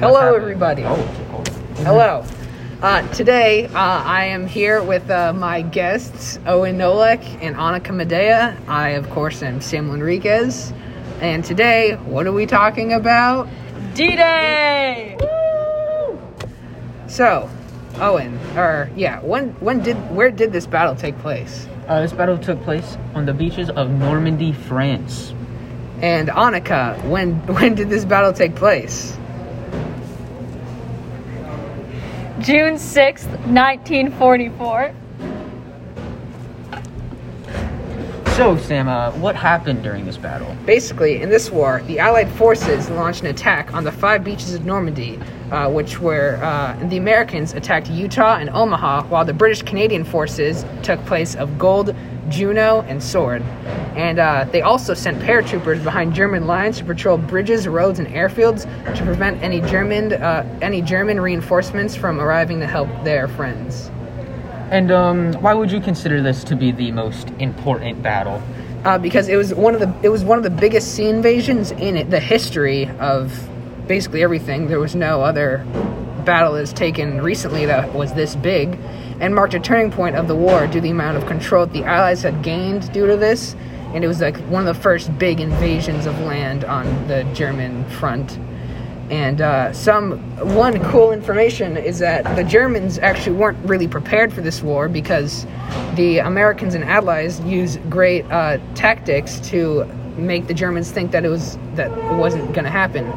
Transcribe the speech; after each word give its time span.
Hello, 0.00 0.20
happened? 0.20 0.42
everybody. 0.42 0.84
Oh, 0.84 0.94
oh. 1.32 1.82
Hello. 1.82 2.22
Uh, 2.82 3.00
today, 3.14 3.64
uh, 3.68 3.70
I 3.72 4.24
am 4.26 4.46
here 4.46 4.82
with 4.82 5.10
uh, 5.10 5.32
my 5.32 5.62
guests, 5.62 6.38
Owen 6.44 6.76
Nolek 6.76 7.24
and 7.40 7.56
Annika 7.56 7.94
Medea. 7.94 8.54
I, 8.68 8.90
of 8.90 9.08
course, 9.08 9.42
am 9.42 9.62
Sam 9.62 9.90
Enriquez. 9.90 10.74
And 11.22 11.42
today, 11.42 11.94
what 12.04 12.26
are 12.26 12.32
we 12.32 12.44
talking 12.44 12.92
about? 12.92 13.48
D-Day! 13.94 15.16
So, 17.06 17.48
Owen, 17.94 18.38
or 18.54 18.90
yeah, 18.96 19.20
when 19.22 19.52
when 19.60 19.80
did 19.82 19.96
where 20.14 20.30
did 20.30 20.52
this 20.52 20.66
battle 20.66 20.94
take 20.94 21.18
place? 21.20 21.66
Uh, 21.88 22.02
this 22.02 22.12
battle 22.12 22.36
took 22.36 22.62
place 22.64 22.98
on 23.14 23.24
the 23.24 23.32
beaches 23.32 23.70
of 23.70 23.88
Normandy, 23.88 24.52
France. 24.52 25.32
And 26.02 26.28
Annika, 26.28 27.02
when 27.08 27.36
when 27.46 27.74
did 27.74 27.88
this 27.88 28.04
battle 28.04 28.34
take 28.34 28.54
place? 28.54 29.16
June 32.40 32.74
6th, 32.74 33.30
1944. 33.46 35.05
So, 38.36 38.54
Sam, 38.58 38.86
uh, 38.86 39.12
what 39.12 39.34
happened 39.34 39.82
during 39.82 40.04
this 40.04 40.18
battle? 40.18 40.54
Basically, 40.66 41.22
in 41.22 41.30
this 41.30 41.50
war, 41.50 41.80
the 41.86 41.98
Allied 41.98 42.28
forces 42.32 42.90
launched 42.90 43.22
an 43.22 43.28
attack 43.28 43.72
on 43.72 43.82
the 43.82 43.90
five 43.90 44.24
beaches 44.24 44.52
of 44.52 44.66
Normandy, 44.66 45.18
uh, 45.50 45.70
which 45.70 46.00
were 46.00 46.38
uh, 46.42 46.78
the 46.90 46.98
Americans 46.98 47.54
attacked 47.54 47.88
Utah 47.88 48.36
and 48.36 48.50
Omaha, 48.50 49.04
while 49.04 49.24
the 49.24 49.32
British 49.32 49.62
Canadian 49.62 50.04
forces 50.04 50.66
took 50.82 51.02
place 51.06 51.34
of 51.34 51.56
Gold, 51.56 51.96
Juno, 52.28 52.82
and 52.82 53.02
Sword. 53.02 53.40
And 53.96 54.18
uh, 54.18 54.46
they 54.52 54.60
also 54.60 54.92
sent 54.92 55.18
paratroopers 55.20 55.82
behind 55.82 56.12
German 56.12 56.46
lines 56.46 56.76
to 56.76 56.84
patrol 56.84 57.16
bridges, 57.16 57.66
roads, 57.66 58.00
and 58.00 58.08
airfields 58.08 58.64
to 58.94 59.02
prevent 59.02 59.42
any 59.42 59.62
German 59.62 60.12
uh, 60.12 60.46
any 60.60 60.82
German 60.82 61.22
reinforcements 61.22 61.96
from 61.96 62.20
arriving 62.20 62.60
to 62.60 62.66
help 62.66 62.90
their 63.02 63.28
friends. 63.28 63.90
And 64.70 64.90
um, 64.90 65.32
why 65.34 65.54
would 65.54 65.70
you 65.70 65.80
consider 65.80 66.22
this 66.22 66.42
to 66.44 66.56
be 66.56 66.72
the 66.72 66.90
most 66.92 67.30
important 67.38 68.02
battle? 68.02 68.42
uh, 68.86 68.96
because 68.96 69.28
it 69.28 69.36
was 69.36 69.52
one 69.52 69.74
of 69.74 69.80
the 69.80 69.92
it 70.04 70.10
was 70.10 70.22
one 70.22 70.38
of 70.38 70.44
the 70.44 70.50
biggest 70.50 70.94
sea 70.94 71.08
invasions 71.08 71.72
in 71.72 71.96
it, 71.96 72.08
the 72.08 72.20
history 72.20 72.88
of 73.00 73.48
basically 73.88 74.22
everything. 74.22 74.68
There 74.68 74.78
was 74.78 74.94
no 74.94 75.22
other 75.22 75.66
battle 76.24 76.54
that's 76.54 76.72
taken 76.72 77.20
recently 77.20 77.66
that 77.66 77.92
was 77.94 78.14
this 78.14 78.36
big, 78.36 78.78
and 79.20 79.34
marked 79.34 79.54
a 79.54 79.60
turning 79.60 79.90
point 79.90 80.14
of 80.14 80.28
the 80.28 80.36
war 80.36 80.66
due 80.68 80.74
to 80.74 80.80
the 80.80 80.90
amount 80.90 81.16
of 81.16 81.26
control 81.26 81.66
the 81.66 81.82
Allies 81.82 82.22
had 82.22 82.42
gained 82.44 82.92
due 82.92 83.06
to 83.06 83.16
this. 83.16 83.56
And 83.92 84.04
it 84.04 84.08
was 84.08 84.20
like 84.20 84.36
one 84.48 84.66
of 84.66 84.74
the 84.74 84.80
first 84.80 85.16
big 85.18 85.40
invasions 85.40 86.06
of 86.06 86.18
land 86.20 86.64
on 86.64 86.86
the 87.08 87.24
German 87.34 87.84
front. 87.90 88.38
And 89.10 89.40
uh, 89.40 89.72
some 89.72 90.18
one 90.54 90.82
cool 90.90 91.12
information 91.12 91.76
is 91.76 92.00
that 92.00 92.36
the 92.36 92.42
Germans 92.42 92.98
actually 92.98 93.36
weren't 93.36 93.58
really 93.64 93.86
prepared 93.86 94.32
for 94.32 94.40
this 94.40 94.62
war 94.62 94.88
because 94.88 95.46
the 95.94 96.18
Americans 96.18 96.74
and 96.74 96.82
Allies 96.82 97.40
used 97.40 97.78
great 97.88 98.24
uh, 98.32 98.58
tactics 98.74 99.38
to 99.50 99.84
make 100.16 100.48
the 100.48 100.54
Germans 100.54 100.90
think 100.90 101.12
that 101.12 101.24
it 101.24 101.28
was 101.28 101.56
that 101.74 101.90
it 101.90 102.16
wasn't 102.16 102.46
going 102.52 102.64
to 102.64 102.70
happen. 102.70 103.12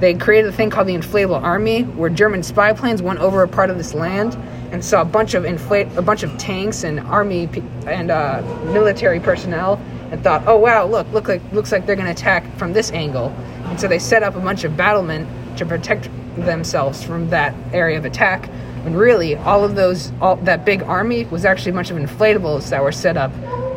They 0.00 0.14
created 0.14 0.48
a 0.48 0.52
thing 0.52 0.70
called 0.70 0.86
the 0.86 0.94
inflatable 0.94 1.42
army, 1.42 1.82
where 1.82 2.10
German 2.10 2.42
spy 2.42 2.72
planes 2.72 3.02
went 3.02 3.18
over 3.18 3.42
a 3.42 3.48
part 3.48 3.70
of 3.70 3.78
this 3.78 3.94
land 3.94 4.36
and 4.72 4.84
saw 4.84 5.02
a 5.02 5.04
bunch 5.04 5.34
of 5.34 5.44
inflate 5.44 5.88
a 5.96 6.02
bunch 6.02 6.22
of 6.22 6.36
tanks 6.38 6.84
and 6.84 7.00
army 7.00 7.46
pe- 7.46 7.62
and 7.86 8.10
uh, 8.10 8.42
military 8.72 9.20
personnel, 9.20 9.80
and 10.10 10.22
thought, 10.22 10.42
"Oh 10.46 10.56
wow, 10.56 10.86
look, 10.86 11.10
look 11.12 11.28
like 11.28 11.42
looks 11.52 11.72
like 11.72 11.86
they're 11.86 11.96
going 11.96 12.06
to 12.06 12.12
attack 12.12 12.44
from 12.56 12.72
this 12.72 12.90
angle." 12.92 13.28
And 13.66 13.80
so 13.80 13.88
they 13.88 13.98
set 13.98 14.22
up 14.22 14.36
a 14.36 14.40
bunch 14.40 14.64
of 14.64 14.76
battlement 14.76 15.28
to 15.58 15.66
protect 15.66 16.08
themselves 16.36 17.02
from 17.02 17.30
that 17.30 17.54
area 17.72 17.98
of 17.98 18.04
attack. 18.04 18.48
When 18.84 18.94
really, 18.94 19.36
all 19.36 19.64
of 19.64 19.74
those, 19.74 20.12
all 20.20 20.36
that 20.36 20.64
big 20.64 20.82
army 20.82 21.24
was 21.26 21.44
actually 21.44 21.72
a 21.72 21.74
bunch 21.74 21.90
of 21.90 21.96
inflatables 21.96 22.70
that 22.70 22.82
were 22.82 22.92
set 22.92 23.16
up 23.16 23.32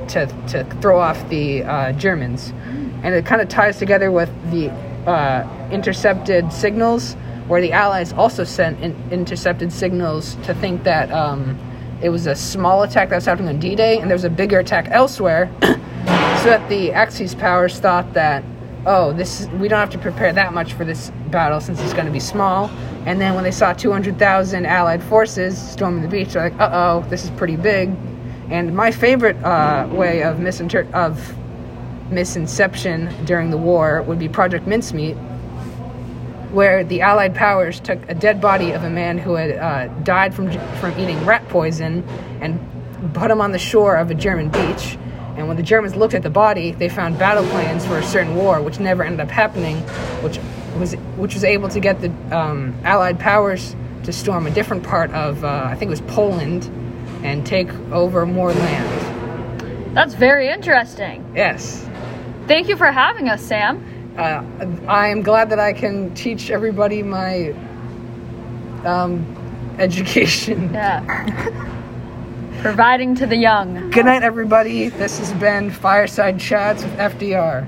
to 0.10 0.28
to 0.50 0.64
throw 0.82 1.00
off 1.00 1.28
the 1.30 1.64
uh, 1.64 1.92
Germans, 1.94 2.54
and 3.04 3.14
it 3.16 3.26
kind 3.26 3.42
of 3.42 3.50
ties 3.50 3.78
together 3.78 4.12
with 4.12 4.30
the 4.52 4.70
uh, 5.10 5.48
intercepted 5.72 6.54
signals, 6.54 7.14
where 7.48 7.62
the 7.62 7.72
Allies 7.72 8.14
also 8.14 8.44
sent 8.44 8.80
in- 8.82 8.96
intercepted 9.12 9.74
signals 9.74 10.36
to 10.44 10.54
think 10.54 10.84
that 10.84 11.12
um, 11.12 11.58
it 12.02 12.10
was 12.10 12.28
a 12.28 12.36
small 12.36 12.84
attack 12.84 13.10
that 13.10 13.16
was 13.16 13.26
happening 13.26 13.50
on 13.50 13.60
D-Day, 13.60 14.00
and 14.00 14.10
there 14.10 14.16
was 14.16 14.24
a 14.24 14.30
bigger 14.30 14.60
attack 14.60 14.88
elsewhere, 14.92 15.52
so 16.42 16.48
that 16.48 16.70
the 16.70 16.92
Axis 16.92 17.36
powers 17.36 17.80
thought 17.80 18.14
that, 18.14 18.44
oh, 18.88 19.14
this 19.14 19.48
we 19.60 19.68
don't 19.68 19.80
have 19.80 19.92
to 19.92 20.00
prepare 20.00 20.34
that 20.34 20.56
much 20.56 20.74
for 20.74 20.84
this 20.84 21.12
battle 21.30 21.62
since 21.62 21.80
it's 21.82 21.94
going 21.94 22.08
to 22.08 22.12
be 22.12 22.20
small. 22.20 22.68
And 23.06 23.22
then 23.22 23.36
when 23.36 23.44
they 23.44 23.52
saw 23.52 23.74
200,000 23.74 24.66
Allied 24.66 25.04
forces 25.04 25.56
storming 25.56 26.02
the 26.02 26.08
beach, 26.08 26.30
they're 26.30 26.50
like, 26.50 26.60
uh 26.60 26.70
oh, 26.74 27.10
this 27.10 27.24
is 27.24 27.30
pretty 27.32 27.58
big. 27.58 27.92
And 28.50 28.76
my 28.76 28.90
favorite 28.90 29.38
uh, 29.44 29.88
way 29.92 30.24
of 30.24 30.38
misinter- 30.38 30.92
of 30.94 31.36
misinception 32.10 33.24
during 33.28 33.52
the 33.52 33.58
war 33.58 34.02
would 34.02 34.18
be 34.18 34.28
Project 34.28 34.66
Mincemeat, 34.66 35.16
where 36.52 36.84
the 36.84 37.02
Allied 37.02 37.36
powers 37.36 37.80
took 37.80 38.00
a 38.10 38.16
dead 38.16 38.42
body 38.42 38.72
of 38.72 38.84
a 38.84 38.90
man 38.90 39.20
who 39.20 39.36
had 39.36 39.52
uh, 39.58 39.94
died 40.04 40.34
from 40.34 40.50
from 40.80 40.98
eating 41.00 41.24
rat 41.24 41.48
poison 41.50 42.04
and 42.42 42.60
put 43.14 43.30
him 43.30 43.42
on 43.42 43.52
the 43.52 43.60
shore 43.60 43.96
of 43.96 44.10
a 44.10 44.16
German 44.16 44.50
beach. 44.50 44.98
And 45.38 45.48
when 45.48 45.58
the 45.58 45.64
Germans 45.64 45.96
looked 45.96 46.14
at 46.14 46.24
the 46.24 46.30
body, 46.30 46.72
they 46.72 46.90
found 46.90 47.18
battle 47.18 47.46
plans 47.48 47.86
for 47.86 47.98
a 47.98 48.04
certain 48.04 48.36
war, 48.36 48.62
which 48.62 48.80
never 48.80 49.04
ended 49.04 49.20
up 49.22 49.30
happening, 49.30 49.78
which 50.24 50.40
was 50.80 50.94
which 51.18 51.34
was 51.34 51.44
able 51.44 51.70
to 51.70 51.80
get 51.80 52.02
the 52.02 52.10
um, 52.38 52.76
Allied 52.84 53.20
powers 53.20 53.76
to 54.04 54.12
storm 54.14 54.48
a 54.48 54.52
different 54.52 54.84
part 54.84 55.12
of 55.12 55.44
uh, 55.44 55.64
I 55.66 55.76
think 55.76 55.90
it 55.90 55.92
was 55.92 56.02
Poland 56.02 56.66
and 57.24 57.46
take 57.46 57.72
over 57.92 58.26
more 58.26 58.54
land. 58.54 59.96
That's 59.96 60.14
very 60.14 60.48
interesting. 60.48 61.30
Yes. 61.36 61.88
Thank 62.48 62.68
you 62.68 62.76
for 62.78 62.92
having 62.92 63.30
us, 63.30 63.42
Sam. 63.42 63.84
uh, 64.18 64.44
I 64.88 65.08
am 65.10 65.22
glad 65.22 65.50
that 65.52 65.60
I 65.60 65.74
can 65.74 66.14
teach 66.16 66.50
everybody 66.50 67.04
my 67.04 67.54
um, 68.84 69.26
education. 69.80 70.74
Yeah. 70.74 71.68
Providing 72.62 73.16
to 73.16 73.26
the 73.26 73.36
young. 73.36 73.90
Good 73.90 74.06
night, 74.06 74.22
everybody. 74.22 74.90
This 74.90 75.18
has 75.18 75.34
been 75.34 75.72
Fireside 75.72 76.40
Chats 76.40 76.84
with 76.84 76.96
FDR. 76.98 77.68